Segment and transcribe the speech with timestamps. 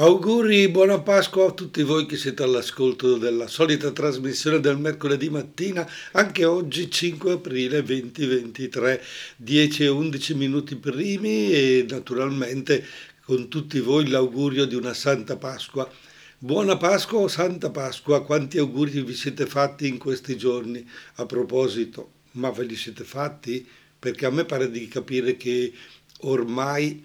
[0.00, 5.90] Auguri, buona Pasqua a tutti voi che siete all'ascolto della solita trasmissione del mercoledì mattina,
[6.12, 9.02] anche oggi 5 aprile 2023,
[9.34, 12.86] 10 e 11 minuti primi e naturalmente
[13.24, 15.90] con tutti voi l'augurio di una Santa Pasqua.
[16.38, 20.88] Buona Pasqua o Santa Pasqua, quanti auguri vi siete fatti in questi giorni?
[21.14, 23.66] A proposito, ma ve li siete fatti?
[23.98, 25.72] Perché a me pare di capire che
[26.20, 27.04] ormai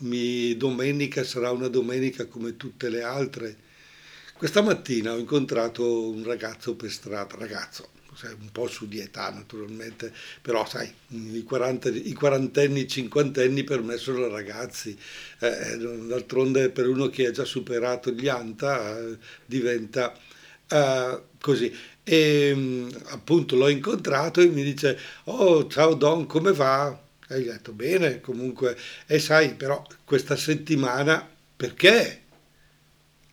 [0.00, 3.56] mi, domenica sarà una domenica come tutte le altre.
[4.36, 7.90] Questa mattina ho incontrato un ragazzo per strada, ragazzo,
[8.38, 10.12] un po' su di età naturalmente,
[10.42, 14.96] però sai, i, 40, i quarantenni, i cinquantenni per me sono ragazzi,
[15.40, 20.16] eh, d'altronde per uno che ha già superato gli anta eh, diventa
[20.68, 21.72] eh, così.
[22.02, 27.03] E appunto l'ho incontrato e mi dice, oh ciao Don, come va?
[27.34, 32.22] Hai detto bene, comunque, e sai, però questa settimana, perché?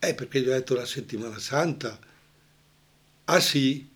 [0.00, 1.96] Eh, perché gli ho detto la settimana santa.
[3.26, 3.88] Ah sì?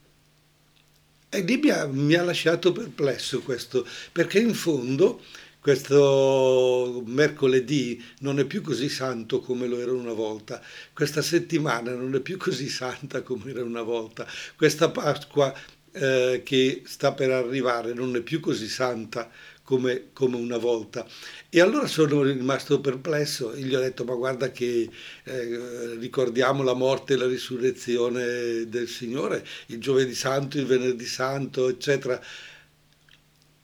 [1.29, 5.21] E lì mi ha, mi ha lasciato perplesso questo, perché in fondo
[5.61, 12.15] questo mercoledì non è più così santo come lo era una volta, questa settimana non
[12.15, 14.25] è più così santa come era una volta,
[14.57, 15.53] questa Pasqua
[15.93, 19.31] eh, che sta per arrivare non è più così santa
[19.67, 21.05] come, come, una volta.
[21.51, 24.89] E allora sono rimasto perplesso e gli ho detto, ma guarda che
[25.25, 31.69] eh, ricordiamo la morte e la risurrezione del Signore, il giovedì santo, il venerdì santo,
[31.69, 32.23] eccetera.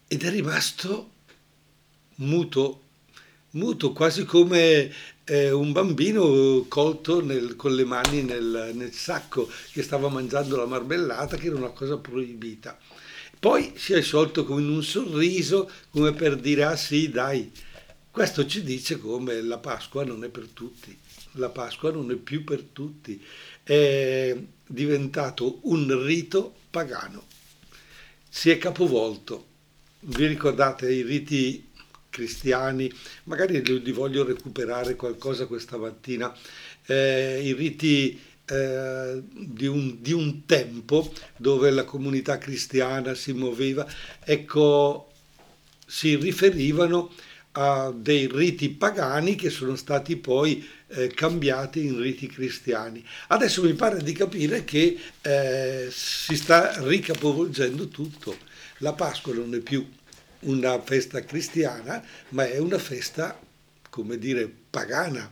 [0.08, 1.10] Ed è rimasto
[2.16, 2.80] muto,
[3.50, 4.92] muto, quasi come
[5.24, 10.66] eh, un bambino colto nel, con le mani nel, nel sacco che stava mangiando la
[10.66, 12.76] marmellata, che era una cosa proibita.
[13.42, 17.50] Poi si è sciolto con un sorriso, come per dire, ah sì, dai,
[18.08, 20.96] questo ci dice come la Pasqua non è per tutti,
[21.32, 23.20] la Pasqua non è più per tutti,
[23.64, 27.26] è diventato un rito pagano,
[28.28, 29.46] si è capovolto.
[30.02, 31.68] Vi ricordate i riti
[32.10, 32.92] cristiani?
[33.24, 36.32] Magari li voglio recuperare qualcosa questa mattina.
[36.86, 43.86] Eh, I riti eh, di, un, di, un, tempo dove la comunità cristiana si muoveva,
[44.24, 45.10] ecco,
[45.86, 47.12] si riferivano
[47.52, 53.04] a dei riti pagani che sono stati poi eh, cambiati in riti cristiani.
[53.28, 58.36] Adesso mi pare di capire che eh, si sta ricapovolgendo tutto.
[58.78, 59.86] La Pasqua non è più
[60.40, 63.38] una festa cristiana, ma è una festa,
[63.88, 65.30] come dire, pagana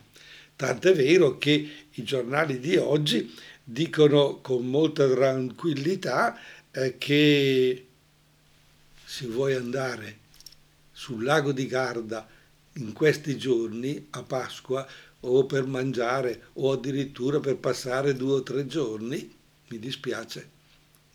[0.61, 6.37] Tant'è vero che i giornali di oggi dicono con molta tranquillità
[6.71, 7.85] eh, che
[9.03, 10.19] se vuoi andare
[10.91, 12.27] sul lago di Garda
[12.75, 14.87] in questi giorni a Pasqua
[15.21, 19.37] o per mangiare o addirittura per passare due o tre giorni,
[19.67, 20.49] mi dispiace,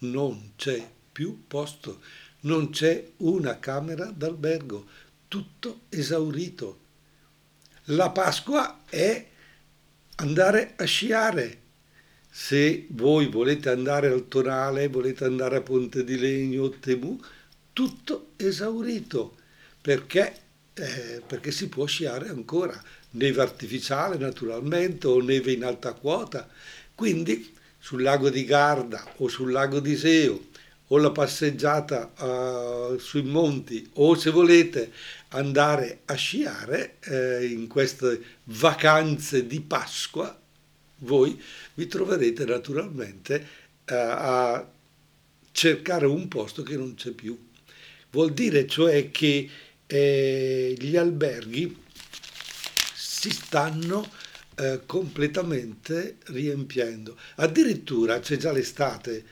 [0.01, 2.01] non c'è più posto,
[2.41, 4.87] non c'è una camera d'albergo,
[5.29, 6.81] tutto esaurito.
[7.85, 9.27] La Pasqua è
[10.17, 11.65] andare a sciare.
[12.31, 17.19] Se voi volete andare al Tonale, volete andare a Ponte di Legno, Temu,
[17.73, 19.37] tutto esaurito,
[19.81, 20.35] perché,
[20.75, 26.49] eh, perché si può sciare ancora, neve artificiale naturalmente o neve in alta quota.
[26.95, 30.55] Quindi sul lago di Garda o sul lago di Seo
[30.89, 34.93] o la passeggiata uh, sui monti o se volete
[35.31, 40.39] andare a sciare eh, in queste vacanze di Pasqua,
[40.99, 41.41] voi
[41.75, 43.47] vi troverete naturalmente
[43.85, 44.67] eh, a
[45.53, 47.37] cercare un posto che non c'è più.
[48.11, 49.49] Vuol dire cioè che
[49.87, 51.85] eh, gli alberghi
[52.95, 54.09] si stanno
[54.57, 57.17] eh, completamente riempiendo.
[57.37, 59.25] Addirittura c'è già l'estate,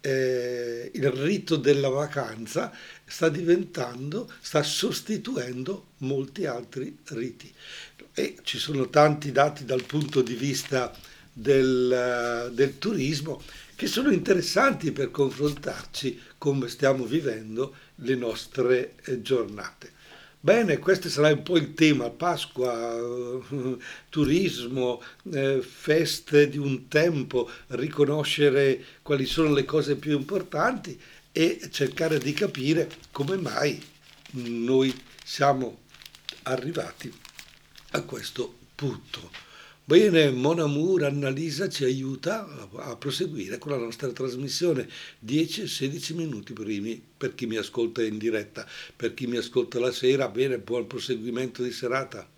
[0.00, 2.72] eh, il rito della vacanza
[3.04, 7.52] sta diventando, sta sostituendo molti altri riti.
[8.12, 10.92] E ci sono tanti dati dal punto di vista
[11.32, 13.42] del, del turismo
[13.76, 19.98] che sono interessanti per confrontarci come stiamo vivendo le nostre eh, giornate.
[20.42, 22.96] Bene, questo sarà un po' il tema, Pasqua,
[24.08, 30.98] turismo, eh, feste di un tempo, riconoscere quali sono le cose più importanti
[31.30, 33.82] e cercare di capire come mai
[34.30, 35.80] noi siamo
[36.44, 37.12] arrivati
[37.90, 39.49] a questo punto.
[39.84, 42.46] Bene, Mon Amour, Annalisa ci aiuta
[42.76, 44.88] a, proseguire con la nostra trasmissione
[45.26, 50.28] 10-16 minuti primi per chi mi ascolta in diretta, per chi mi ascolta la sera,
[50.28, 52.28] bene, buon proseguimento di serata.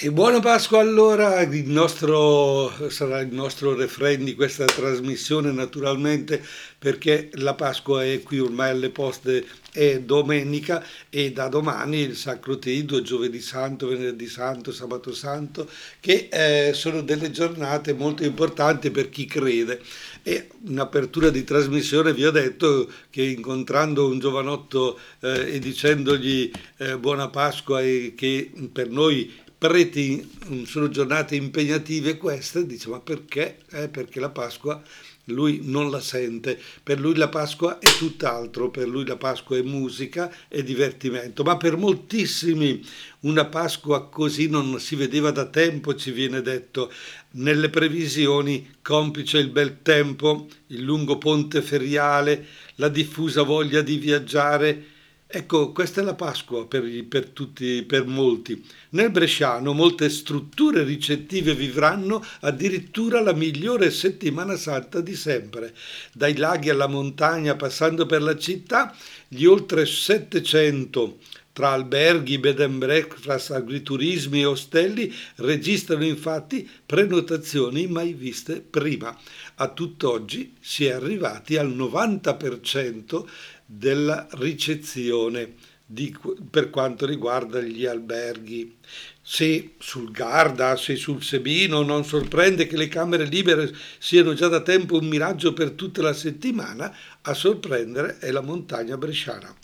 [0.00, 6.40] E buona Pasqua allora, il nostro, sarà il nostro refrain di questa trasmissione naturalmente
[6.78, 12.60] perché la Pasqua è qui ormai alle poste, è domenica e da domani il Sacro
[12.60, 15.68] Triduo, Giovedì Santo, Venerdì Santo, Sabato Santo,
[15.98, 19.80] che eh, sono delle giornate molto importanti per chi crede.
[20.22, 26.52] E in apertura di trasmissione vi ho detto che incontrando un giovanotto eh, e dicendogli
[26.76, 33.58] eh, buona Pasqua e che per noi preti sono giornate impegnative queste, dice ma perché?
[33.70, 34.80] Eh, perché la Pasqua
[35.28, 39.62] lui non la sente, per lui la Pasqua è tutt'altro, per lui la Pasqua è
[39.62, 42.82] musica e divertimento, ma per moltissimi
[43.20, 46.90] una Pasqua così non si vedeva da tempo, ci viene detto,
[47.32, 52.46] nelle previsioni, complice il bel tempo, il lungo ponte feriale,
[52.76, 54.84] la diffusa voglia di viaggiare,
[55.30, 58.64] Ecco, questa è la Pasqua per, per, tutti, per molti.
[58.90, 65.74] Nel Bresciano molte strutture ricettive vivranno addirittura la migliore settimana santa di sempre.
[66.14, 68.96] Dai laghi alla montagna, passando per la città,
[69.28, 71.18] gli oltre 700
[71.58, 79.18] tra alberghi, bed and breakfast, agriturismi e ostelli registrano infatti prenotazioni mai viste prima.
[79.56, 83.26] A tutt'oggi si è arrivati al 90%
[83.70, 85.54] della ricezione
[85.84, 86.16] di,
[86.50, 88.76] per quanto riguarda gli alberghi.
[89.20, 94.62] Se sul Garda, se sul Sebino non sorprende che le camere libere siano già da
[94.62, 99.54] tempo un miraggio per tutta la settimana, a sorprendere è la montagna bresciana.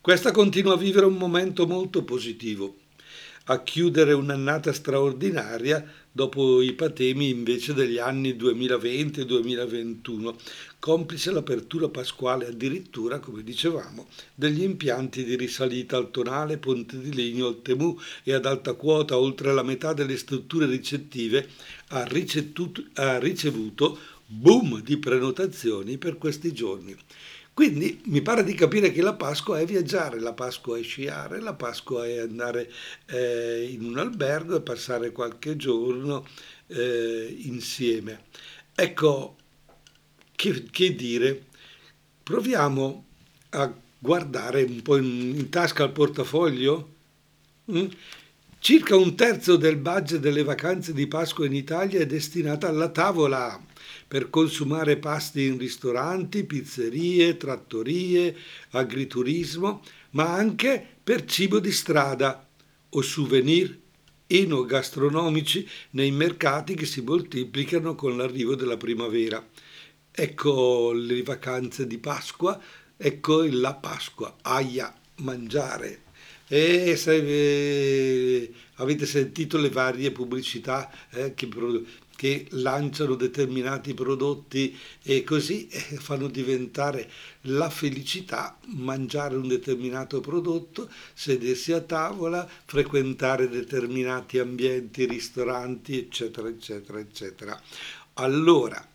[0.00, 2.78] Questa continua a vivere un momento molto positivo,
[3.44, 10.36] a chiudere un'annata straordinaria dopo i patemi invece degli anni 2020 e 2021,
[10.78, 17.46] complice l'apertura pasquale addirittura, come dicevamo, degli impianti di risalita al tonale, ponte di legno,
[17.46, 21.48] al Temu e ad alta quota, oltre la metà delle strutture ricettive,
[21.88, 26.96] ha ricevuto boom di prenotazioni per questi giorni.
[27.54, 31.52] Quindi mi pare di capire che la Pasqua è viaggiare, la Pasqua è sciare, la
[31.52, 32.72] Pasqua è andare
[33.06, 36.26] eh, in un albergo e passare qualche giorno
[36.68, 38.24] eh, insieme.
[38.74, 39.36] Ecco,
[40.34, 41.44] che, che, dire,
[42.22, 43.04] proviamo
[43.50, 46.94] a guardare un po' in, in tasca al portafoglio.
[47.70, 47.86] Mm?
[48.60, 53.60] Circa un terzo del budget delle vacanze di Pasqua in Italia è destinata alla tavola
[54.12, 58.36] per consumare pasti in ristoranti, pizzerie, trattorie,
[58.72, 62.46] agriturismo, ma anche per cibo di strada
[62.90, 63.74] o souvenir
[64.26, 69.42] enogastronomici nei mercati che si moltiplicano con l'arrivo della primavera.
[70.10, 72.60] Ecco le vacanze di Pasqua,
[72.94, 76.02] ecco la Pasqua, aia, mangiare.
[76.48, 81.46] E se eh, avete sentito le varie pubblicità eh, che
[82.22, 87.10] che lanciano determinati prodotti e così eh, fanno diventare
[87.46, 97.00] la felicità mangiare un determinato prodotto, sedersi a tavola, frequentare determinati ambienti, ristoranti, eccetera, eccetera,
[97.00, 97.60] eccetera.
[98.14, 98.88] Allora,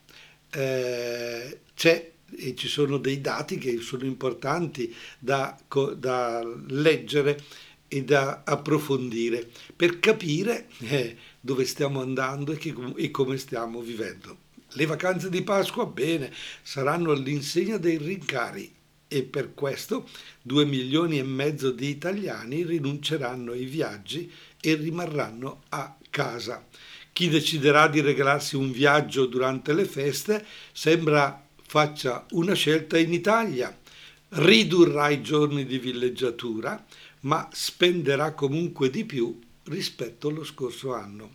[0.49, 5.57] eh, c'è e ci sono dei dati che sono importanti da,
[5.97, 7.41] da leggere
[7.87, 14.45] e da approfondire per capire eh, dove stiamo andando e, che, e come stiamo vivendo.
[14.71, 16.31] Le vacanze di Pasqua, bene,
[16.61, 18.73] saranno all'insegna dei rincari
[19.07, 20.07] e per questo
[20.41, 26.65] due milioni e mezzo di italiani rinunceranno ai viaggi e rimarranno a casa.
[27.13, 33.75] Chi deciderà di regalarsi un viaggio durante le feste sembra faccia una scelta in Italia.
[34.29, 36.85] Ridurrà i giorni di villeggiatura,
[37.27, 41.33] ma spenderà comunque di più rispetto allo scorso anno.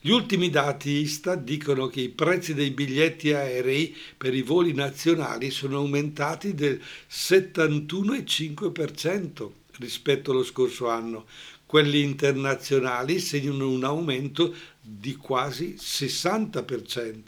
[0.00, 5.50] Gli ultimi dati Istat dicono che i prezzi dei biglietti aerei per i voli nazionali
[5.50, 11.26] sono aumentati del 71,5% rispetto allo scorso anno.
[11.66, 17.18] Quelli internazionali segnano un aumento di quasi 60%.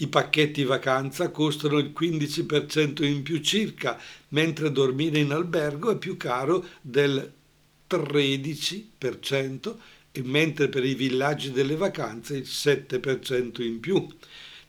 [0.00, 6.16] I pacchetti vacanza costano il 15% in più circa, mentre dormire in albergo è più
[6.16, 7.32] caro del
[7.90, 9.76] 13%
[10.12, 14.06] e mentre per i villaggi delle vacanze il 7% in più.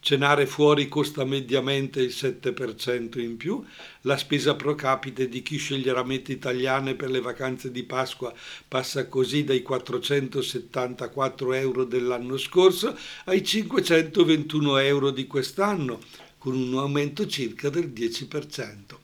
[0.01, 3.63] Cenare fuori costa mediamente il 7% in più,
[4.01, 8.33] la spesa pro capite di chi sceglierà mete italiane per le vacanze di Pasqua
[8.67, 15.99] passa così dai 474 euro dell'anno scorso ai 521 euro di quest'anno,
[16.37, 18.95] con un aumento circa del 10%.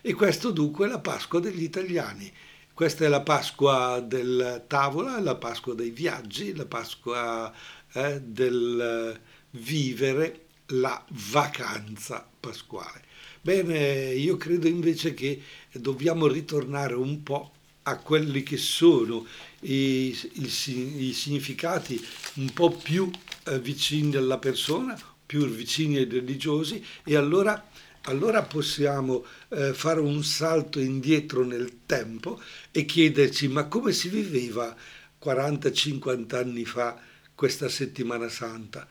[0.00, 2.32] E questo dunque è la Pasqua degli italiani
[2.78, 7.52] Questa è la Pasqua del tavola, la Pasqua dei viaggi, la Pasqua
[7.92, 9.18] eh, del
[9.58, 13.02] vivere la vacanza pasquale.
[13.40, 15.40] Bene, io credo invece che
[15.72, 17.52] dobbiamo ritornare un po'
[17.84, 19.26] a quelli che sono
[19.60, 23.10] i, i, i significati un po' più
[23.44, 27.70] eh, vicini alla persona, più vicini ai religiosi e allora,
[28.02, 34.76] allora possiamo eh, fare un salto indietro nel tempo e chiederci ma come si viveva
[35.22, 37.00] 40-50 anni fa
[37.34, 38.86] questa settimana santa?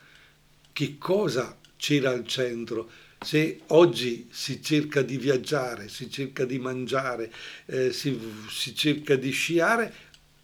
[0.78, 2.88] Che cosa c'era al centro?
[3.18, 7.32] Se oggi si cerca di viaggiare, si cerca di mangiare,
[7.66, 8.16] eh, si,
[8.48, 9.92] si cerca di sciare,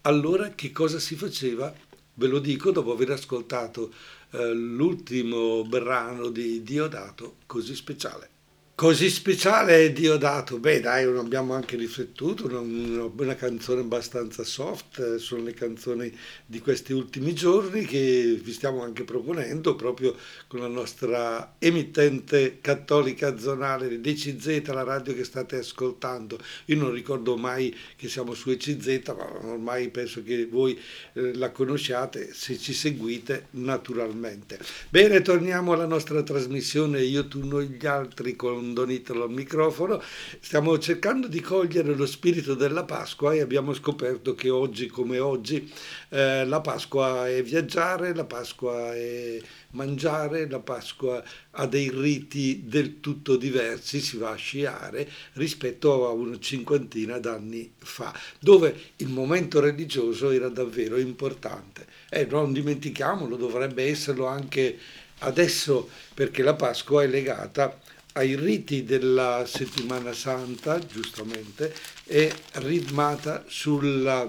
[0.01, 1.73] allora che cosa si faceva?
[2.15, 3.93] Ve lo dico dopo aver ascoltato
[4.31, 8.34] eh, l'ultimo brano di Diodato, così speciale.
[8.75, 14.99] Così speciale è Diodato, beh dai, non abbiamo anche riflettuto, una, una, canzone abbastanza soft,
[14.99, 16.13] eh, sono le canzoni
[16.45, 20.13] di questi ultimi giorni che vi stiamo anche proponendo proprio
[20.47, 26.37] con la nostra emittente cattolica zonale DCZ, la radio che state ascoltando.
[26.65, 30.77] Io non ricordo mai che siamo su ECZ, ma ormai penso che voi
[31.13, 34.59] eh, la conosciate se ci seguite naturalmente.
[34.89, 39.31] Bene, torniamo alla nostra trasmissione Io, tu, noi, gli altri con con Don Italo al
[39.31, 40.01] microfono,
[40.39, 45.71] stiamo cercando di cogliere lo spirito della Pasqua e abbiamo scoperto che oggi come oggi
[46.09, 49.39] eh, la Pasqua è viaggiare, la Pasqua è
[49.71, 56.11] mangiare, la Pasqua ha dei riti del tutto diversi, si va a sciare rispetto a
[56.11, 61.85] una cinquantina d'anni fa, dove il momento religioso era davvero importante.
[62.09, 64.77] E eh, non dimentichiamolo, dovrebbe esserlo anche
[65.19, 67.79] adesso perché la Pasqua è legata
[68.17, 71.73] ai riti della settimana santa, giustamente,
[72.05, 74.25] è ritmata sulla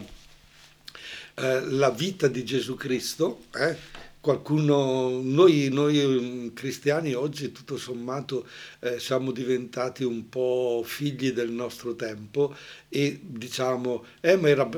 [1.34, 3.44] eh, vita di Gesù Cristo.
[3.54, 3.76] Eh?
[4.18, 8.48] Qualcuno, noi, noi, mm, cristiani oggi tutto sommato
[8.80, 12.56] eh, siamo diventati un po' figli del nostro tempo
[12.88, 14.68] e diciamo, eh, ma era,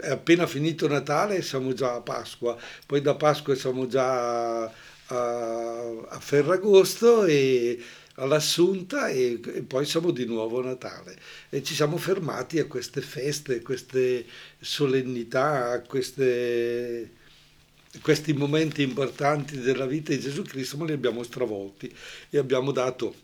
[0.00, 4.70] è appena finito Natale e siamo già a Pasqua, poi da Pasqua siamo già a,
[6.08, 7.82] a Ferragosto e
[8.22, 13.00] all'Assunta e, e, poi siamo di nuovo a Natale e ci siamo fermati a queste
[13.00, 14.24] feste, a queste
[14.60, 17.10] solennità, a queste,
[18.00, 21.92] questi momenti importanti della vita di Gesù Cristo, ma li abbiamo stravolti
[22.30, 23.14] e abbiamo dato,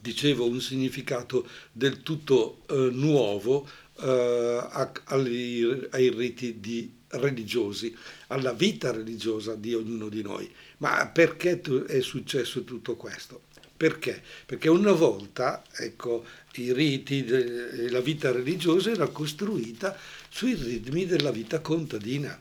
[0.00, 3.66] dicevo, un significato del tutto eh, nuovo
[3.98, 7.94] eh, a, ai, ai riti di religiosi,
[8.28, 10.50] alla vita religiosa di ognuno di noi.
[10.78, 13.50] Ma perché è successo tutto questo?
[13.82, 14.22] Perché?
[14.46, 16.24] Perché una volta, ecco,
[16.54, 17.26] i riti,
[17.90, 19.98] la vita religiosa era costruita
[20.28, 22.40] sui ritmi della vita contadina.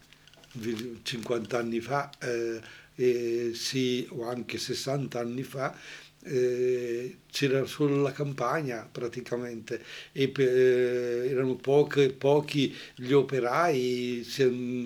[1.01, 2.61] 50 anni fa, eh,
[2.93, 5.75] eh, sì, o anche 60 anni fa,
[6.23, 14.25] eh, c'era solo la campagna praticamente e eh, erano poche, pochi gli operai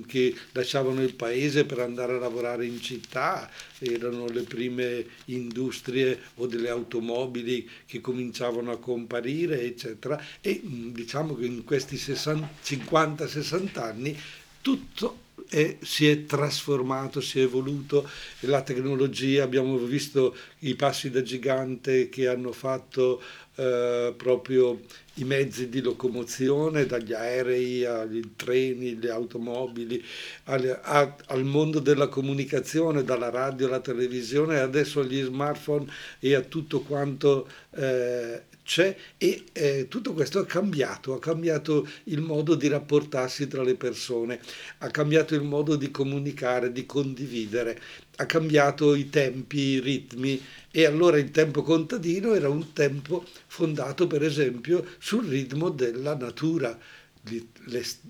[0.07, 3.49] che lasciavano il paese per andare a lavorare in città,
[3.79, 10.21] erano le prime industrie o delle automobili che cominciavano a comparire, eccetera.
[10.41, 14.17] E diciamo che in questi 50-60 anni
[14.61, 18.07] tutto e si è trasformato, si è evoluto.
[18.41, 23.21] La tecnologia, abbiamo visto i passi da gigante che hanno fatto
[23.55, 24.81] eh, proprio
[25.15, 30.03] i mezzi di locomozione, dagli aerei ai treni, alle automobili,
[30.45, 36.41] al, a, al mondo della comunicazione, dalla radio alla televisione, adesso agli smartphone e a
[36.41, 42.67] tutto quanto eh, c'è e eh, tutto questo ha cambiato, ha cambiato il modo di
[42.67, 44.39] rapportarsi tra le persone,
[44.79, 47.79] ha cambiato il modo di comunicare, di condividere,
[48.17, 50.41] ha cambiato i tempi, i ritmi
[50.71, 56.77] e allora il tempo contadino era un tempo fondato per esempio sul ritmo della natura,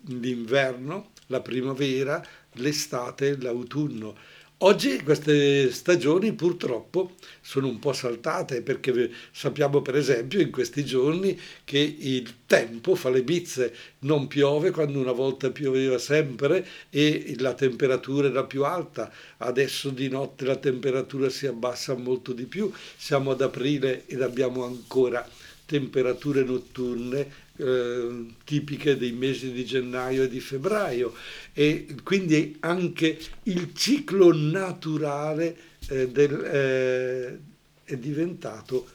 [0.06, 4.16] l'inverno, la primavera, l'estate, l'autunno
[4.60, 11.38] Oggi queste stagioni purtroppo sono un po' saltate perché sappiamo per esempio in questi giorni
[11.66, 17.54] che il tempo fa le bizze, non piove quando una volta pioveva sempre e la
[17.54, 23.32] temperatura era più alta, adesso di notte la temperatura si abbassa molto di più, siamo
[23.32, 25.28] ad aprile ed abbiamo ancora
[25.66, 31.14] temperature notturne eh, tipiche dei mesi di gennaio e di febbraio.
[31.54, 35.58] E quindi anche il ciclo naturale
[35.90, 37.40] eh, del, eh,
[37.84, 38.88] è diventato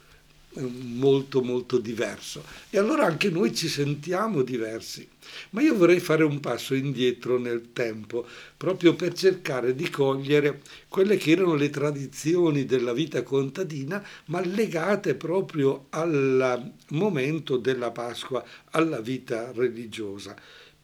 [0.58, 5.06] molto molto diverso e allora anche noi ci sentiamo diversi.
[5.50, 8.26] Ma io vorrei fare un passo indietro nel tempo,
[8.56, 15.14] proprio per cercare di cogliere quelle che erano le tradizioni della vita contadina, ma legate
[15.14, 20.34] proprio al momento della Pasqua, alla vita religiosa.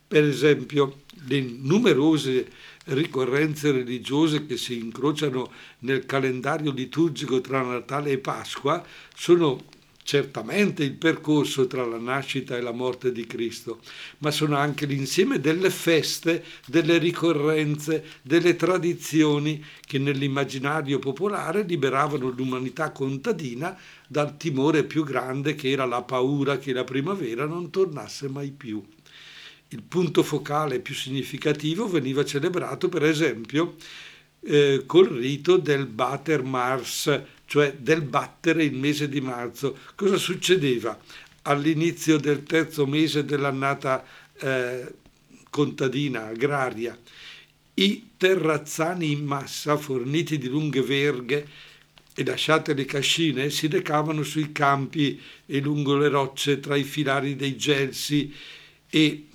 [0.09, 2.49] Per esempio, le numerose
[2.85, 8.85] ricorrenze religiose che si incrociano nel calendario liturgico tra Natale e Pasqua
[9.17, 9.65] sono
[10.05, 13.81] certamente il percorso tra la nascita e la morte di Cristo,
[14.19, 22.93] ma sono anche l'insieme delle feste, delle ricorrenze, delle tradizioni che nell'immaginario popolare liberavano l'umanità
[22.93, 28.53] contadina dal timore più grande che era la paura che la primavera non tornasse mai
[28.53, 28.81] più.
[29.69, 33.75] Il punto focale più significativo veniva celebrato, per esempio,
[34.41, 39.77] eh, col rito del Bater Mars, cioè del battere il mese di marzo.
[39.97, 40.97] Cosa succedeva?
[41.43, 44.05] All'inizio del terzo mese dell'annata
[44.39, 44.95] eh,
[45.51, 46.97] contadina, agraria,
[47.75, 51.49] i terrazzani in massa, forniti di lunghe verghe
[52.15, 57.37] e lasciate le cascine, si recavano sui campi e lungo le rocce tra i filari
[57.37, 58.33] dei gelsi
[58.89, 59.27] e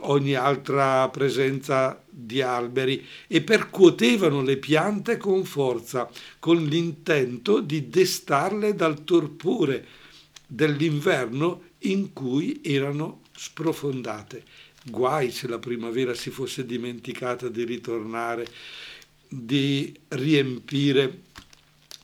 [0.00, 8.74] ogni altra presenza di alberi e percuotevano le piante con forza, con l'intento di destarle
[8.74, 9.86] dal torpore
[10.46, 14.42] dell'inverno in cui erano sprofondate.
[14.84, 18.46] Guai se la primavera si fosse dimenticata di ritornare,
[19.26, 21.22] di riempire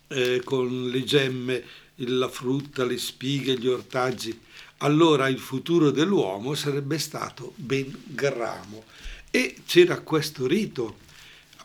[0.08, 1.62] eh, con le gemme
[1.96, 4.38] la frutta, le spighe, gli ortaggi
[4.82, 8.84] allora il futuro dell'uomo sarebbe stato ben gramo.
[9.30, 10.96] E c'era questo rito.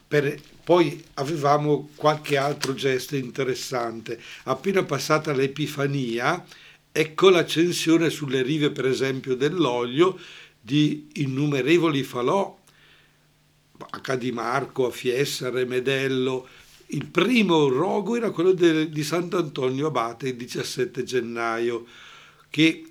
[0.07, 4.19] Per, poi avevamo qualche altro gesto interessante.
[4.43, 6.45] Appena passata l'Epifania,
[6.91, 10.17] ecco l'accensione sulle rive, per esempio, dell'olio
[10.59, 12.57] di innumerevoli falò,
[13.77, 16.47] a Cadimarco, a Fiessa, a Remedello.
[16.87, 21.85] Il primo rogo era quello de, di Sant'Antonio Abate il 17 gennaio,
[22.49, 22.85] che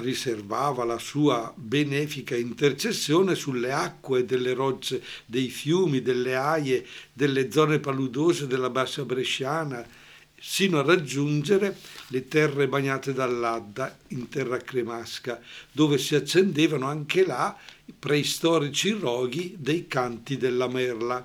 [0.00, 7.78] riservava la sua benefica intercessione sulle acque delle rocce, dei fiumi, delle aie, delle zone
[7.78, 9.86] paludose della bassa bresciana,
[10.40, 11.76] sino a raggiungere
[12.08, 19.56] le terre bagnate dall'Adda in terra cremasca, dove si accendevano anche là i preistorici roghi
[19.58, 21.24] dei canti della merla.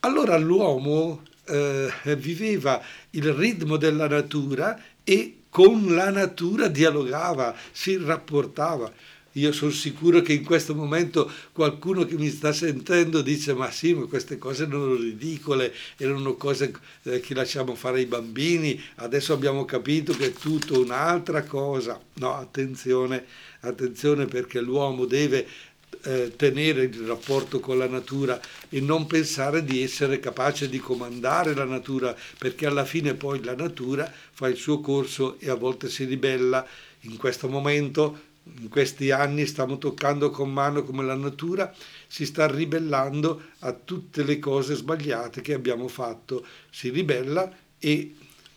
[0.00, 8.92] Allora l'uomo eh, viveva il ritmo della natura e con la natura dialogava, si rapportava.
[9.34, 13.94] Io sono sicuro che in questo momento qualcuno che mi sta sentendo dice ma sì,
[13.94, 19.64] ma queste cose erano ridicole, erano cose eh, che lasciamo fare ai bambini, adesso abbiamo
[19.64, 22.00] capito che è tutto un'altra cosa.
[22.14, 23.24] No, attenzione,
[23.60, 25.46] attenzione perché l'uomo deve
[26.02, 31.54] eh, tenere il rapporto con la natura e non pensare di essere capace di comandare
[31.54, 35.88] la natura, perché alla fine poi la natura fa il suo corso e a volte
[35.88, 36.66] si ribella.
[37.00, 38.18] In questo momento,
[38.60, 41.72] in questi anni, stiamo toccando con mano come la natura
[42.14, 46.46] si sta ribellando a tutte le cose sbagliate che abbiamo fatto.
[46.70, 48.14] Si ribella e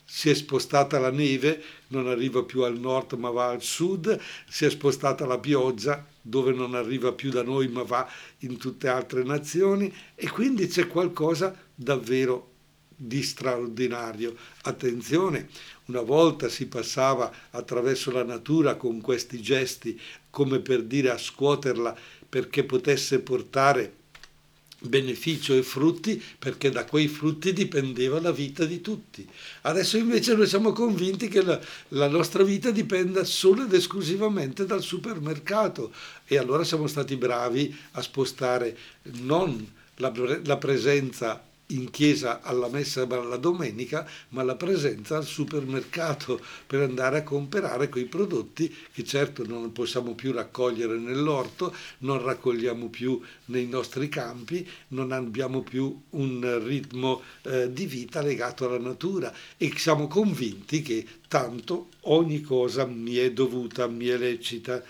[0.10, 4.18] si è spostata la neve, non arriva più al nord ma va al sud,
[4.48, 8.88] si è spostata la pioggia dove non arriva più da noi ma va in tutte
[8.88, 12.54] altre nazioni e quindi c'è qualcosa davvero
[12.96, 14.36] di straordinario.
[14.64, 15.50] Attenzione,
[15.86, 21.96] una volta si passava attraverso la natura con questi gesti come per dire a scuoterla
[22.30, 23.94] perché potesse portare
[24.80, 29.28] beneficio e frutti perché da quei frutti dipendeva la vita di tutti.
[29.62, 31.60] Adesso invece noi siamo convinti che la,
[31.90, 35.92] la, nostra vita dipenda solo ed esclusivamente dal supermercato
[36.26, 38.78] e allora siamo stati bravi a spostare
[39.22, 40.12] non la,
[40.44, 47.20] la presenza in chiesa alla messa la domenica, ma la presenza al supermercato per andare
[47.20, 53.68] a comprare quei prodotti che certo non possiamo più raccogliere nell'orto, non raccogliamo più nei
[53.68, 59.34] nostri campi, non abbiamo più un ritmo eh, di vita legato alla natura.
[59.58, 64.82] E siamo convinti che tanto ogni cosa mi è dovuta, mi è lecita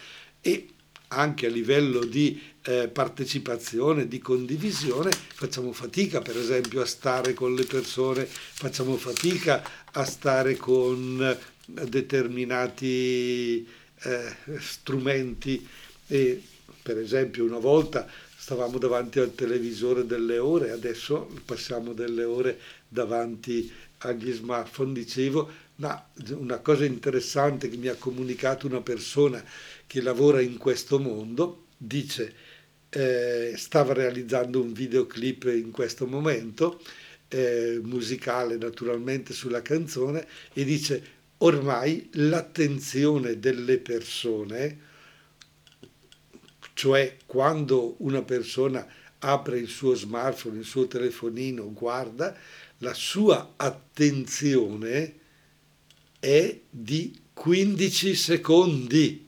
[0.41, 0.67] e
[1.09, 7.55] anche a livello di eh, partecipazione, di condivisione, facciamo fatica per esempio a stare con
[7.55, 13.65] le persone, facciamo fatica a stare con determinati
[13.99, 15.67] eh, strumenti
[16.07, 16.41] e
[16.81, 23.69] per esempio una volta stavamo davanti al televisore delle ore, adesso passiamo delle ore davanti
[23.99, 24.93] agli smartphone.
[24.93, 29.43] Dicevo, ma una cosa interessante che mi ha comunicato una persona
[29.87, 32.33] che lavora in questo mondo, dice,
[32.89, 36.81] eh, stava realizzando un videoclip in questo momento,
[37.29, 44.85] eh, musicale naturalmente sulla canzone, e dice, ormai l'attenzione delle persone,
[46.73, 48.85] cioè quando una persona
[49.19, 52.35] apre il suo smartphone, il suo telefonino, guarda,
[52.79, 55.15] la sua attenzione
[56.19, 59.26] è di 15 secondi.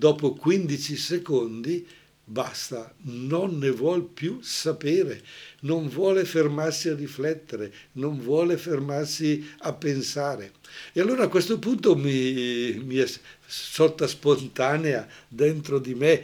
[0.00, 1.86] Dopo 15 secondi
[2.24, 5.22] basta, non ne vuol più sapere,
[5.60, 10.52] non vuole fermarsi a riflettere, non vuole fermarsi a pensare.
[10.94, 13.06] E allora a questo punto mi, mi è
[13.44, 16.22] sorta spontanea dentro di me,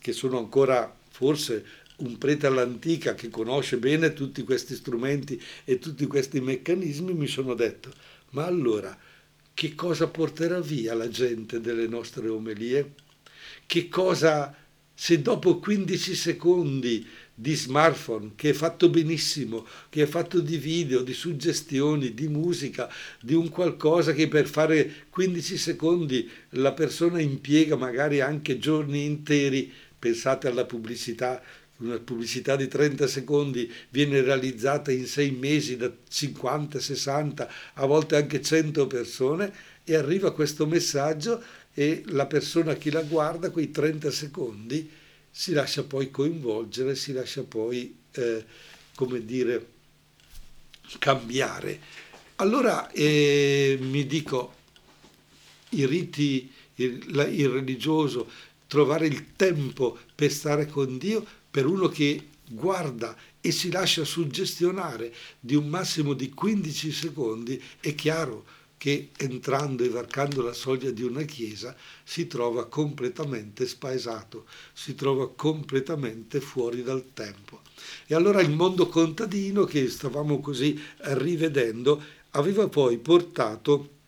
[0.00, 1.64] che sono ancora forse
[1.98, 7.54] un prete all'antica che conosce bene tutti questi strumenti e tutti questi meccanismi, mi sono
[7.54, 7.92] detto,
[8.30, 8.98] ma allora
[9.54, 13.01] che cosa porterà via la gente delle nostre omelie?
[13.72, 14.54] Che cosa,
[14.92, 21.00] se dopo 15 secondi di smartphone, che è fatto benissimo, che è fatto di video,
[21.00, 27.74] di suggestioni, di musica, di un qualcosa che per fare 15 secondi la persona impiega
[27.74, 31.40] magari anche giorni interi, pensate alla pubblicità
[31.78, 38.14] una pubblicità di 30 secondi viene realizzata in sei mesi da 50, 60, a volte
[38.14, 41.42] anche 100 persone e arriva questo messaggio
[41.74, 44.90] e la persona che la guarda, quei 30 secondi,
[45.30, 48.44] si lascia poi coinvolgere, si lascia poi, eh,
[48.94, 49.66] come dire,
[50.98, 51.80] cambiare.
[52.36, 54.54] Allora eh, mi dico,
[55.70, 58.30] i riti, il, la, il religioso,
[58.66, 65.12] trovare il tempo per stare con Dio, per uno che guarda e si lascia suggestionare
[65.40, 68.44] di un massimo di 15 secondi, è chiaro
[68.82, 75.30] che entrando e varcando la soglia di una chiesa si trova completamente spaesato, si trova
[75.30, 77.60] completamente fuori dal tempo.
[78.08, 84.00] E allora il mondo contadino che stavamo così rivedendo aveva poi portato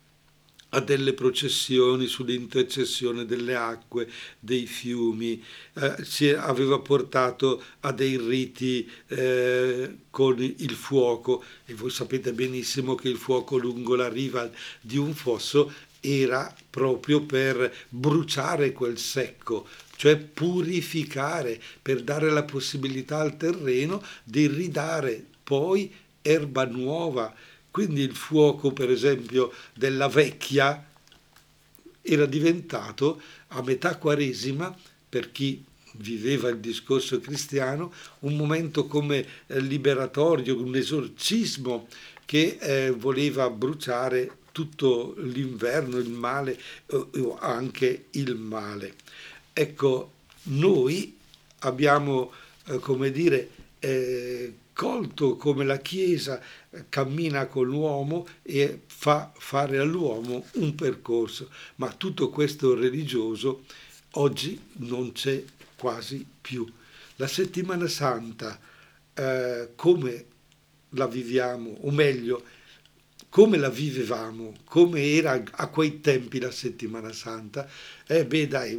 [0.75, 4.09] a delle processioni sull'intercessione delle acque,
[4.41, 5.43] dei fiumi,
[5.75, 11.45] eh, ci aveva portato a dei riti eh, con il fuoco.
[11.65, 17.23] E voi sapete benissimo che il fuoco lungo la riva di un fosso era proprio
[17.23, 25.91] per bruciare quel secco, cioè purificare, per dare la possibilità al terreno di ridare poi
[26.21, 27.33] erba nuova,
[27.75, 30.87] quindi il fuoco, per esempio, della vecchia
[32.03, 34.73] era diventato a metà quaresima,
[35.09, 41.89] per chi viveva il discorso cristiano, un momento come eh, liberatorio, un esorcismo
[42.25, 46.57] che eh, voleva bruciare tutto l'inverno, il male
[46.91, 48.95] o eh, anche il male.
[49.53, 50.13] Ecco,
[50.45, 51.19] noi
[51.59, 52.31] abbiamo,
[52.67, 53.49] eh, come dire,
[53.81, 56.41] eh, colto come la Chiesa
[56.91, 63.65] cammina con l'uomo e fa fare all'uomo un percorso, ma tutto questo religioso
[64.13, 65.43] oggi non c'è
[65.77, 66.71] quasi più.
[67.17, 68.59] La settimana santa,
[69.15, 70.25] eh, come
[70.91, 72.43] la viviamo, o meglio,
[73.35, 77.68] come la vivevamo, come era a quei tempi la settimana santa.
[78.07, 78.79] Eh beh dai,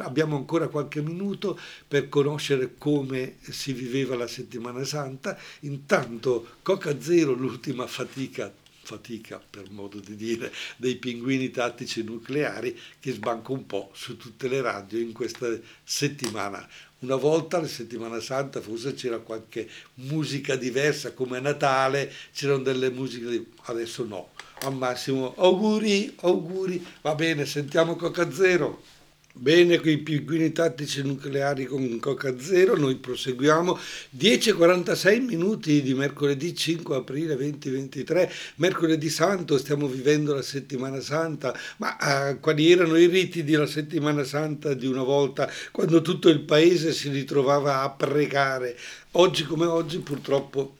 [0.00, 1.58] abbiamo ancora qualche minuto
[1.88, 5.38] per conoscere come si viveva la settimana santa.
[5.60, 8.52] Intanto Coca Zero, l'ultima fatica
[8.84, 14.48] fatica per modo di dire dei pinguini tattici nucleari che sbanca un po' su tutte
[14.48, 15.48] le radio in questa
[15.84, 16.68] settimana
[17.02, 22.90] una volta, la settimana santa, forse c'era qualche musica diversa, come a Natale c'erano delle
[22.90, 24.30] musiche, adesso no.
[24.60, 28.82] Al massimo, auguri, auguri, va bene, sentiamo Coca Zero.
[29.34, 33.78] Bene, con i pinguini tattici nucleari con Coca Zero, noi proseguiamo
[34.18, 42.28] 10.46 minuti di mercoledì 5 aprile 2023, mercoledì santo, stiamo vivendo la settimana santa, ma
[42.28, 46.92] eh, quali erano i riti della settimana santa di una volta quando tutto il paese
[46.92, 48.76] si ritrovava a pregare?
[49.12, 50.76] Oggi come oggi purtroppo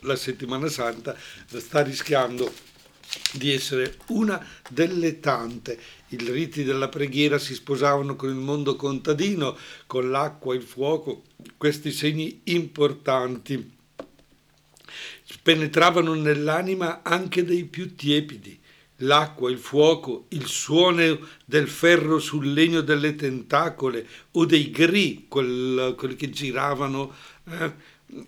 [0.00, 2.52] la settimana santa sta rischiando
[3.32, 5.78] di essere una delle tante.
[6.08, 11.22] I riti della preghiera si sposavano con il mondo contadino, con l'acqua, il fuoco,
[11.56, 13.80] questi segni importanti
[15.42, 18.60] penetravano nell'anima anche dei più tiepidi.
[19.02, 25.94] l'acqua, il fuoco, il suono del ferro sul legno delle tentacole o dei gri, quel,
[25.96, 27.12] quelli che giravano,
[27.50, 27.72] eh?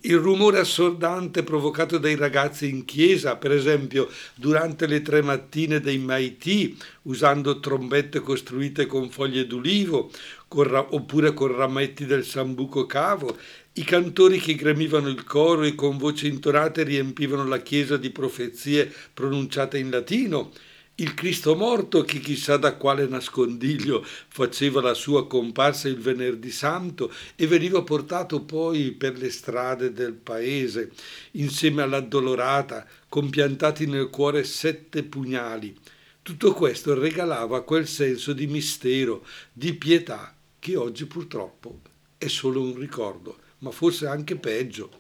[0.02, 5.98] Il rumore assordante provocato dai ragazzi in chiesa, per esempio durante le tre mattine dei
[5.98, 10.10] Maiti, usando trombette costruite con foglie d'ulivo,
[10.48, 13.36] con oppure con rametti del sambuco cavo,
[13.74, 18.90] i cantori che gremivano il coro e con voci intonate riempivano la chiesa di profezie
[19.12, 20.52] pronunciate in latino,
[20.96, 27.12] il Cristo morto che chissà da quale nascondiglio faceva la sua comparsa il venerdì santo
[27.34, 30.92] e veniva portato poi per le strade del paese,
[31.32, 35.76] insieme all'addolorata, compiantati nel cuore sette pugnali.
[36.22, 41.80] Tutto questo regalava quel senso di mistero, di pietà, che oggi purtroppo
[42.16, 44.90] è solo un ricordo ma forse anche peggio,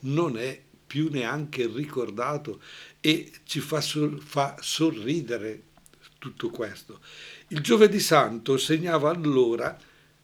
[0.00, 2.60] non è più neanche ricordato
[2.98, 5.62] e ci fa, sor- fa sorridere
[6.18, 6.98] tutto questo.
[7.48, 9.78] Il giovedì santo segnava allora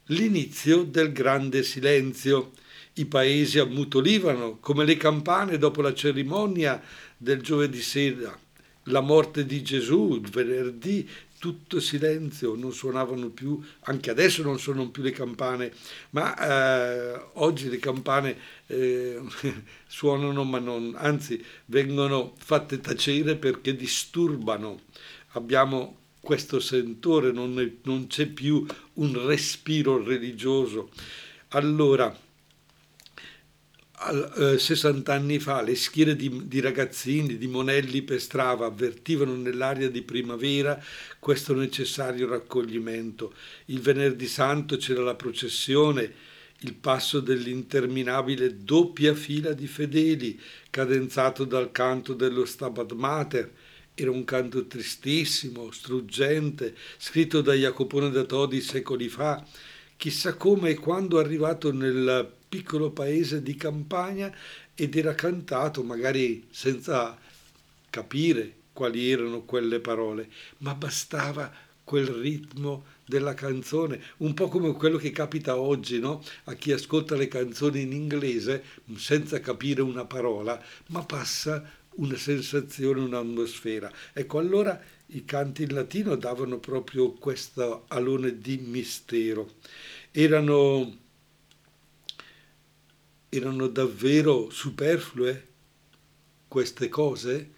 [0.07, 2.53] l'inizio del grande silenzio.
[2.95, 6.83] I paesi ammutolivano come le campane dopo la cerimonia
[7.17, 8.37] del giovedì sera,
[8.85, 11.09] la morte di Gesù, il venerdì
[11.45, 15.71] tutto silenzio, non suonavano più, anche adesso non suonano più le campane,
[16.11, 18.35] ma eh, oggi le campane
[18.67, 19.21] eh,
[19.87, 24.85] suonano, ma non, anzi vengono fatte tacere perché disturbano.
[25.33, 30.89] Abbiamo questo sentore, non, è, non c'è più un respiro religioso.
[31.49, 32.19] Allora,
[33.97, 39.89] 60 eh, anni fa le schiere di, di, ragazzini, di monelli per strada avvertivano nell'aria
[39.89, 40.83] di primavera
[41.21, 43.33] questo necessario raccoglimento.
[43.67, 46.13] Il venerdì santo c'era la processione,
[46.61, 53.53] il passo dell'interminabile doppia fila di fedeli, cadenzato dal canto dello Stabat Mater.
[53.95, 59.47] Era un canto tristissimo, struggente, scritto da Jacopone da Todi secoli fa.
[59.97, 64.33] Chissà come e quando è arrivato nel piccolo paese di campagna
[64.77, 67.19] ed era cantato magari senza
[67.91, 74.99] capire quali erano quelle parole, ma bastava quel ritmo della canzone, un po' come quello
[74.99, 76.23] che capita oggi no?
[76.45, 78.63] a chi ascolta le canzoni in inglese
[78.95, 83.91] senza capire una parola, ma passa una sensazione, un'atmosfera.
[84.13, 89.55] Ecco, allora i canti in latino davano proprio questo alone di mistero.
[90.13, 91.03] Erano
[93.37, 95.49] erano davvero superflue
[96.47, 97.51] queste cose,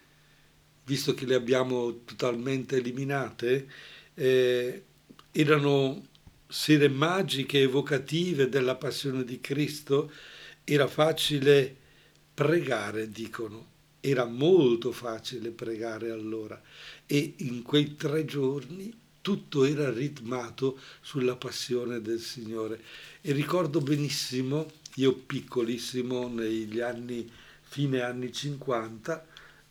[0.85, 3.69] visto che le abbiamo totalmente eliminate,
[4.15, 4.83] eh,
[5.33, 6.07] erano
[6.49, 10.11] sere magiche, evocative della passione di Cristo,
[10.65, 11.75] era facile
[12.33, 13.75] pregare, dicono.
[14.01, 16.61] Era molto facile pregare allora
[17.07, 22.81] e in quei tre giorni tutto era ritmato sulla passione del Signore.
[23.21, 27.31] E ricordo benissimo io piccolissimo negli anni,
[27.63, 29.27] fine anni 50,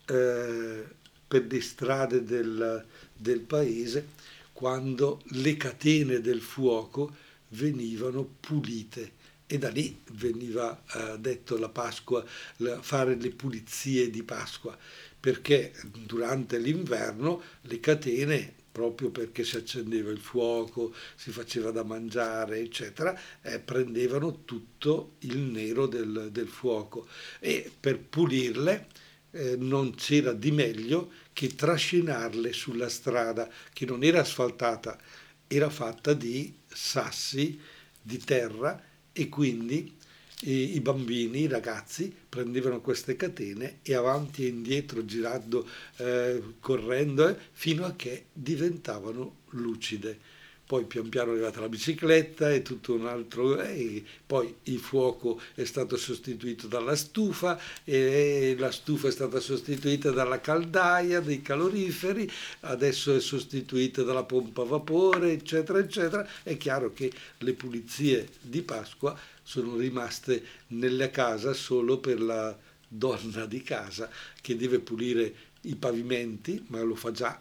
[0.07, 0.83] eh,
[1.27, 2.85] per le strade del,
[3.15, 4.09] del paese,
[4.53, 7.15] quando le catene del fuoco
[7.49, 9.23] venivano pulite.
[9.47, 12.23] E da lì veniva eh, detto la Pasqua,
[12.57, 14.77] la, fare le pulizie di Pasqua,
[15.19, 15.73] perché
[16.05, 23.17] durante l'inverno le catene proprio perché si accendeva il fuoco, si faceva da mangiare, eccetera,
[23.41, 27.07] eh, prendevano tutto il nero del, del fuoco.
[27.39, 28.87] E per pulirle
[29.31, 34.99] eh, non c'era di meglio che trascinarle sulla strada che non era asfaltata,
[35.47, 37.57] era fatta di sassi,
[38.01, 38.83] di terra
[39.13, 39.95] e quindi
[40.41, 45.67] i, i bambini, i ragazzi prendevano queste catene e avanti e indietro girando,
[45.97, 50.33] eh, correndo, eh, fino a che diventavano lucide.
[50.65, 55.39] Poi pian piano è arrivata la bicicletta e tutto un altro, eh, poi il fuoco
[55.53, 62.27] è stato sostituito dalla stufa e la stufa è stata sostituita dalla caldaia, dei caloriferi,
[62.61, 66.27] adesso è sostituita dalla pompa a vapore, eccetera, eccetera.
[66.41, 73.45] È chiaro che le pulizie di Pasqua sono rimaste nella casa solo per la donna
[73.45, 74.09] di casa
[74.41, 77.39] che deve pulire i pavimenti, ma lo fa già,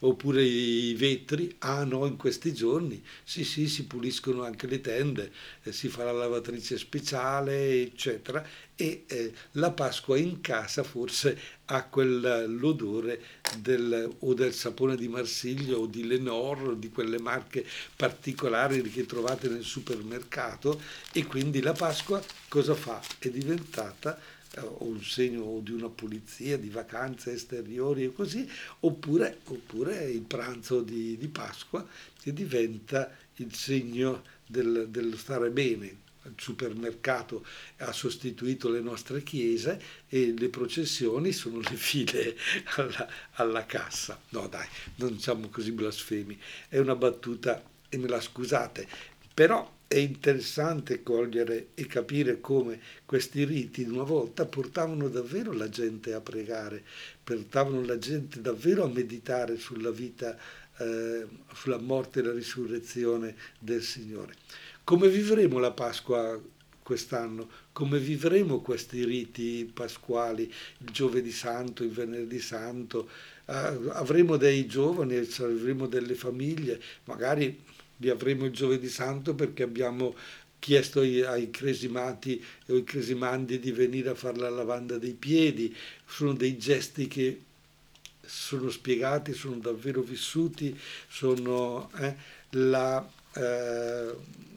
[0.00, 5.32] oppure i vetri, ah no, in questi giorni, sì sì, si puliscono anche le tende,
[5.62, 11.84] eh, si fa la lavatrice speciale, eccetera, e eh, la Pasqua in casa forse ha
[11.84, 13.20] quell'odore
[13.58, 17.64] del, o del sapone di Marsiglio o di Lenor, o di quelle marche
[17.96, 20.80] particolari che trovate nel supermercato,
[21.12, 23.00] e quindi la Pasqua cosa fa?
[23.18, 24.18] È diventata
[24.60, 28.48] o un segno di una pulizia, di vacanze esteriori e così,
[28.80, 31.86] oppure, oppure il pranzo di, di, Pasqua
[32.20, 36.04] che diventa il segno del, dello stare bene.
[36.26, 37.46] Il supermercato
[37.78, 42.36] ha sostituito le nostre chiese e le processioni sono le file
[42.76, 44.20] alla, alla cassa.
[44.30, 44.66] No dai,
[44.96, 46.36] non siamo così blasfemi,
[46.68, 48.88] è una battuta e me la scusate,
[49.32, 56.12] però è interessante cogliere e capire come questi riti una volta portavano davvero la gente
[56.12, 56.82] a pregare,
[57.22, 60.36] portavano la gente davvero a meditare sulla vita,
[60.78, 64.34] eh, sulla morte e la risurrezione del Signore.
[64.82, 66.40] Come vivremo la Pasqua
[66.82, 67.48] quest'anno?
[67.72, 73.08] Come vivremo questi riti pasquali, il giovedì santo, il venerdì santo?
[73.44, 73.54] Eh,
[73.90, 77.62] avremo dei giovani, avremo delle famiglie, magari
[77.98, 80.14] li avremo il giovedì santo perché abbiamo
[80.58, 86.32] chiesto ai, cresimati o ai cresimandi di venire a fare la lavanda dei piedi, sono
[86.32, 87.40] dei gesti che
[88.24, 90.76] sono spiegati, sono davvero vissuti,
[91.08, 92.16] sono eh,
[92.50, 94.14] la eh,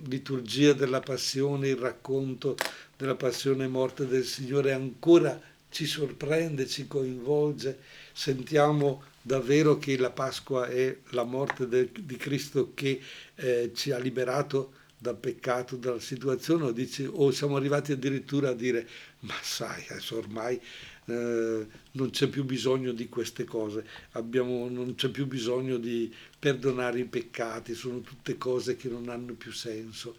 [0.07, 2.55] liturgia della passione, il racconto
[2.97, 7.77] della passione e morte del Signore ancora ci sorprende, ci coinvolge,
[8.11, 12.99] sentiamo davvero che la Pasqua è la morte de, di Cristo che
[13.35, 18.53] eh, ci ha liberato dal peccato, dalla situazione, o, dice, o siamo arrivati addirittura a
[18.53, 18.87] dire,
[19.19, 20.59] ma sai, adesso ormai
[21.05, 26.97] eh, non c'è più bisogno di queste cose, Abbiamo, non c'è più bisogno di perdonare
[26.97, 30.15] i peccati, sono tutte cose che non hanno più senso.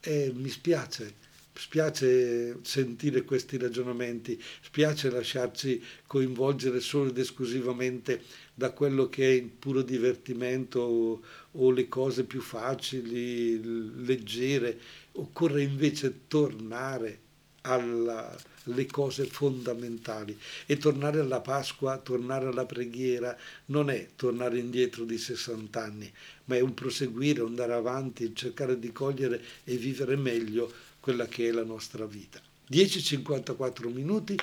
[0.00, 1.16] E mi spiace,
[1.58, 8.22] spiace sentire questi ragionamenti, spiace lasciarci coinvolgere solo ed esclusivamente
[8.54, 14.78] da quello che è il puro divertimento o, o le cose più facili, leggere.
[15.12, 17.26] Occorre invece tornare
[17.62, 25.18] alle cose fondamentali e tornare alla Pasqua, tornare alla preghiera non è tornare indietro di
[25.18, 26.12] 60 anni,
[26.44, 30.72] ma è un proseguire, andare avanti, cercare di cogliere e vivere meglio
[31.08, 32.38] quella che è la nostra vita.
[32.70, 34.38] 10.54 minuti,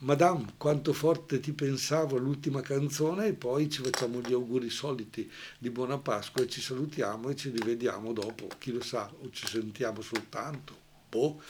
[0.00, 5.70] Madame, quanto forte ti pensavo l'ultima canzone e poi ci facciamo gli auguri soliti di
[5.70, 10.02] buona Pasqua e ci salutiamo e ci rivediamo dopo, chi lo sa, o ci sentiamo
[10.02, 10.76] soltanto.
[11.08, 11.40] Boh.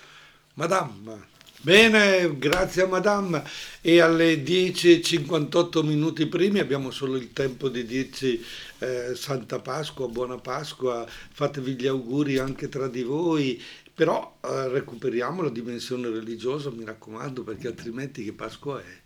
[0.54, 1.30] Madame.
[1.60, 3.42] Bene, grazie a Madame.
[3.80, 8.44] E alle 10.58 minuti primi abbiamo solo il tempo di dirci
[8.78, 13.62] eh, Santa Pasqua, buona Pasqua, fatevi gli auguri anche tra di voi
[13.94, 19.00] però eh, recuperiamo la dimensione religiosa, mi raccomando, perché altrimenti che Pasqua è?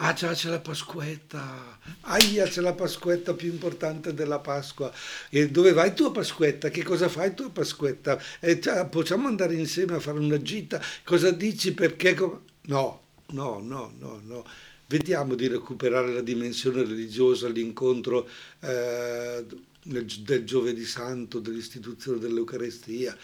[0.00, 4.92] Ah già c'è la Pasquetta, aia c'è la Pasquetta più importante della Pasqua.
[5.28, 6.68] E dove vai tu a Pasquetta?
[6.68, 8.16] Che cosa fai tu a Pasquetta?
[8.38, 10.80] E, cioè, possiamo andare insieme a fare una gita?
[11.02, 11.74] Cosa dici?
[11.74, 12.16] Perché?
[12.66, 14.46] No, no, no, no, no.
[14.86, 18.28] Vediamo di recuperare la dimensione religiosa, l'incontro
[18.60, 19.44] eh,
[19.82, 23.16] del Giovedì Santo, dell'istituzione dell'Eucarestia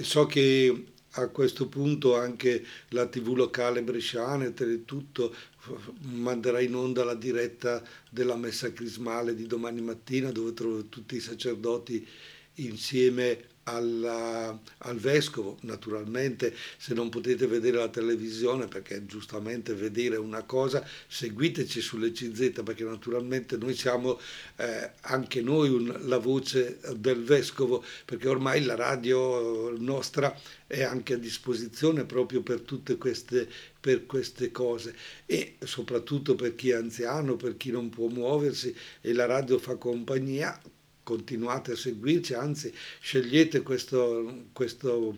[0.00, 0.84] e so che
[1.14, 5.34] a questo punto anche la tv locale bresciana e Teletutto
[6.00, 11.20] manderà in onda la diretta della messa crismale di domani mattina dove trovo tutti i
[11.20, 12.06] sacerdoti
[12.54, 15.58] insieme alla, al vescovo.
[15.62, 22.62] Naturalmente se non potete vedere la televisione, perché giustamente vedere una cosa, seguiteci sulle CZ,
[22.64, 24.18] perché naturalmente noi siamo
[24.56, 30.34] eh, anche noi un, la voce del vescovo, perché ormai la radio nostra
[30.66, 33.48] è anche a disposizione proprio per tutte queste,
[33.80, 34.94] per queste cose
[35.26, 39.74] e soprattutto per chi è anziano, per chi non può muoversi e la radio fa
[39.76, 40.60] compagnia
[41.10, 45.16] continuate a seguirci, anzi scegliete questo, questo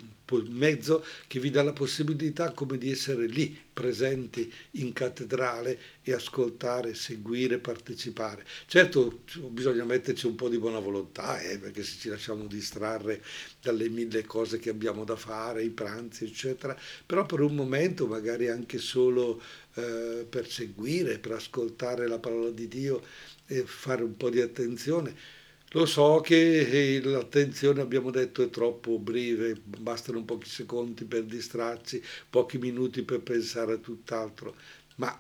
[0.49, 6.95] mezzo che vi dà la possibilità come di essere lì, presenti in cattedrale e ascoltare,
[6.95, 8.47] seguire, partecipare.
[8.67, 13.23] Certo bisogna metterci un po' di buona volontà, eh, perché se ci lasciamo distrarre
[13.61, 16.75] dalle mille cose che abbiamo da fare, i pranzi, eccetera,
[17.05, 19.43] però per un momento, magari anche solo
[19.75, 23.03] eh, per seguire, per ascoltare la parola di Dio
[23.47, 25.41] e fare un po' di attenzione
[25.73, 32.59] lo so che l'attenzione, abbiamo detto, è troppo breve, bastano pochi secondi per distrarci, pochi
[32.59, 34.55] minuti per pensare a tutt'altro,
[34.97, 35.19] ma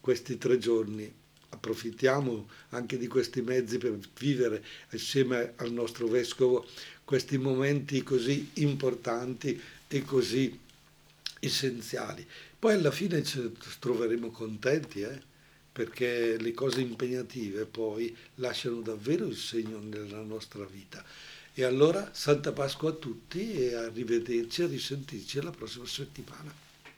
[0.00, 1.10] questi tre giorni
[1.50, 6.66] approfittiamo anche di questi mezzi per vivere assieme al nostro vescovo
[7.04, 9.58] questi momenti così importanti
[9.88, 10.58] e così
[11.40, 12.26] essenziali.
[12.58, 15.27] Poi alla fine ci troveremo contenti, eh?
[15.78, 21.04] Perché le cose impegnative poi lasciano davvero il segno nella nostra vita.
[21.54, 26.67] E allora Santa Pasqua a tutti e arrivederci, a risentirci la prossima settimana.